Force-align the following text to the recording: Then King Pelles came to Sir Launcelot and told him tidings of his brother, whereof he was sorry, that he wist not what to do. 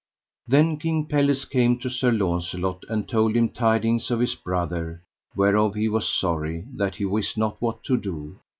Then 0.47 0.77
King 0.77 1.05
Pelles 1.05 1.45
came 1.45 1.77
to 1.77 1.87
Sir 1.87 2.09
Launcelot 2.11 2.85
and 2.89 3.07
told 3.07 3.35
him 3.35 3.49
tidings 3.49 4.09
of 4.09 4.19
his 4.19 4.33
brother, 4.33 5.03
whereof 5.35 5.75
he 5.75 5.87
was 5.87 6.09
sorry, 6.09 6.65
that 6.73 6.95
he 6.95 7.05
wist 7.05 7.37
not 7.37 7.61
what 7.61 7.83
to 7.83 7.97
do. 7.97 8.39